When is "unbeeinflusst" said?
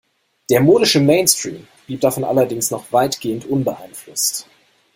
3.45-4.47